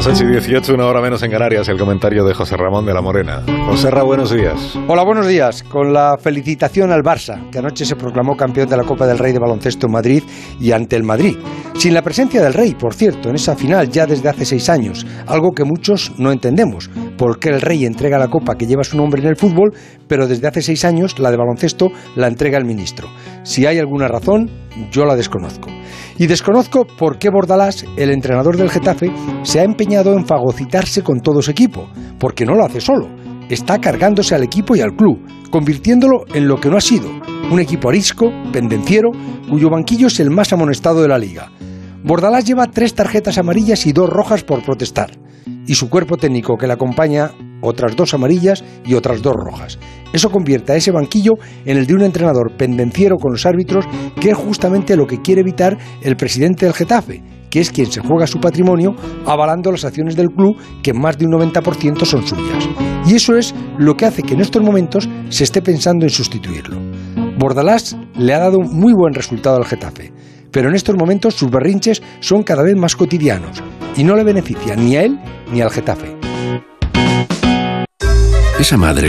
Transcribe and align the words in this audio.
Las 0.00 0.18
8 0.18 0.24
y 0.24 0.32
18, 0.32 0.72
una 0.72 0.86
hora 0.86 1.02
menos 1.02 1.22
en 1.22 1.30
Canarias, 1.30 1.68
el 1.68 1.76
comentario 1.76 2.24
de 2.24 2.32
José 2.32 2.56
Ramón 2.56 2.86
de 2.86 2.94
la 2.94 3.02
Morena. 3.02 3.42
José 3.66 3.90
Ra, 3.90 4.02
buenos 4.02 4.34
días. 4.34 4.74
Hola, 4.88 5.04
buenos 5.04 5.28
días. 5.28 5.62
Con 5.62 5.92
la 5.92 6.16
felicitación 6.18 6.90
al 6.90 7.02
Barça, 7.02 7.50
que 7.50 7.58
anoche 7.58 7.84
se 7.84 7.96
proclamó 7.96 8.34
campeón 8.34 8.70
de 8.70 8.78
la 8.78 8.84
Copa 8.84 9.06
del 9.06 9.18
Rey 9.18 9.34
de 9.34 9.38
baloncesto 9.38 9.88
en 9.88 9.92
Madrid 9.92 10.22
y 10.58 10.72
ante 10.72 10.96
el 10.96 11.02
Madrid. 11.02 11.36
Sin 11.74 11.92
la 11.92 12.00
presencia 12.00 12.40
del 12.40 12.54
Rey, 12.54 12.74
por 12.76 12.94
cierto, 12.94 13.28
en 13.28 13.34
esa 13.34 13.54
final 13.56 13.90
ya 13.90 14.06
desde 14.06 14.30
hace 14.30 14.46
seis 14.46 14.70
años, 14.70 15.06
algo 15.26 15.52
que 15.52 15.64
muchos 15.64 16.12
no 16.16 16.32
entendemos. 16.32 16.88
¿Por 17.18 17.38
qué 17.38 17.50
el 17.50 17.60
Rey 17.60 17.84
entrega 17.84 18.18
la 18.18 18.28
copa 18.28 18.54
que 18.56 18.66
lleva 18.66 18.84
su 18.84 18.96
nombre 18.96 19.20
en 19.20 19.28
el 19.28 19.36
fútbol, 19.36 19.74
pero 20.08 20.26
desde 20.26 20.48
hace 20.48 20.62
seis 20.62 20.82
años 20.86 21.18
la 21.18 21.30
de 21.30 21.36
baloncesto 21.36 21.88
la 22.16 22.26
entrega 22.26 22.56
el 22.56 22.64
ministro? 22.64 23.06
Si 23.42 23.66
hay 23.66 23.78
alguna 23.78 24.08
razón, 24.08 24.48
yo 24.90 25.04
la 25.04 25.14
desconozco. 25.14 25.68
Y 26.18 26.26
desconozco 26.26 26.86
por 26.86 27.18
qué 27.18 27.30
Bordalás, 27.30 27.84
el 27.96 28.10
entrenador 28.10 28.56
del 28.56 28.70
Getafe, 28.70 29.12
se 29.42 29.60
ha 29.60 29.64
empeñado 29.64 30.12
en 30.12 30.26
fagocitarse 30.26 31.02
con 31.02 31.20
todo 31.20 31.42
su 31.42 31.50
equipo, 31.50 31.88
porque 32.18 32.44
no 32.44 32.54
lo 32.54 32.64
hace 32.64 32.80
solo. 32.80 33.08
Está 33.48 33.78
cargándose 33.78 34.34
al 34.34 34.42
equipo 34.42 34.76
y 34.76 34.80
al 34.80 34.94
club, 34.94 35.18
convirtiéndolo 35.50 36.24
en 36.32 36.46
lo 36.46 36.60
que 36.60 36.68
no 36.68 36.76
ha 36.76 36.80
sido, 36.80 37.08
un 37.50 37.58
equipo 37.58 37.88
arisco, 37.88 38.30
pendenciero, 38.52 39.10
cuyo 39.48 39.68
banquillo 39.70 40.06
es 40.06 40.20
el 40.20 40.30
más 40.30 40.52
amonestado 40.52 41.02
de 41.02 41.08
la 41.08 41.18
liga. 41.18 41.50
Bordalás 42.04 42.44
lleva 42.44 42.70
tres 42.70 42.94
tarjetas 42.94 43.38
amarillas 43.38 43.86
y 43.86 43.92
dos 43.92 44.08
rojas 44.08 44.44
por 44.44 44.62
protestar, 44.62 45.18
y 45.66 45.74
su 45.74 45.90
cuerpo 45.90 46.16
técnico 46.16 46.56
que 46.56 46.66
le 46.66 46.74
acompaña 46.74 47.32
otras 47.60 47.96
dos 47.96 48.14
amarillas 48.14 48.64
y 48.84 48.94
otras 48.94 49.22
dos 49.22 49.34
rojas. 49.34 49.78
Eso 50.12 50.30
convierte 50.30 50.72
a 50.72 50.76
ese 50.76 50.90
banquillo 50.90 51.34
en 51.64 51.76
el 51.76 51.86
de 51.86 51.94
un 51.94 52.02
entrenador 52.02 52.56
pendenciero 52.56 53.16
con 53.16 53.32
los 53.32 53.46
árbitros, 53.46 53.86
que 54.20 54.30
es 54.30 54.36
justamente 54.36 54.96
lo 54.96 55.06
que 55.06 55.20
quiere 55.20 55.42
evitar 55.42 55.78
el 56.02 56.16
presidente 56.16 56.66
del 56.66 56.74
Getafe, 56.74 57.22
que 57.48 57.60
es 57.60 57.70
quien 57.70 57.90
se 57.90 58.00
juega 58.00 58.26
su 58.26 58.40
patrimonio 58.40 58.94
avalando 59.26 59.70
las 59.70 59.84
acciones 59.84 60.16
del 60.16 60.30
club, 60.30 60.56
que 60.82 60.92
más 60.92 61.18
de 61.18 61.26
un 61.26 61.32
90% 61.32 62.04
son 62.04 62.26
suyas. 62.26 62.68
Y 63.06 63.14
eso 63.14 63.36
es 63.36 63.54
lo 63.78 63.96
que 63.96 64.06
hace 64.06 64.22
que 64.22 64.34
en 64.34 64.40
estos 64.40 64.62
momentos 64.62 65.08
se 65.28 65.44
esté 65.44 65.62
pensando 65.62 66.04
en 66.04 66.10
sustituirlo. 66.10 66.78
Bordalás 67.38 67.96
le 68.16 68.34
ha 68.34 68.38
dado 68.38 68.60
muy 68.60 68.92
buen 68.92 69.14
resultado 69.14 69.56
al 69.56 69.64
Getafe, 69.64 70.12
pero 70.50 70.68
en 70.68 70.74
estos 70.74 70.96
momentos 70.96 71.34
sus 71.34 71.50
berrinches 71.50 72.02
son 72.20 72.42
cada 72.42 72.62
vez 72.62 72.76
más 72.76 72.96
cotidianos 72.96 73.62
y 73.96 74.04
no 74.04 74.14
le 74.14 74.24
benefician 74.24 74.84
ni 74.84 74.96
a 74.96 75.02
él 75.02 75.18
ni 75.52 75.60
al 75.60 75.70
Getafe. 75.70 76.19
Esa 78.60 78.76
madre 78.76 78.90